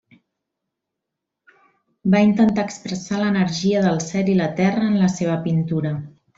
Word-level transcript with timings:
Va 2.15 2.23
intentar 2.29 2.47
expressar 2.69 3.21
l'energia 3.21 3.87
del 3.87 4.03
cel 4.09 4.35
i 4.35 4.39
la 4.43 4.51
terra 4.63 4.91
en 4.91 5.01
la 5.07 5.15
seva 5.21 5.41
pintura. 5.49 5.97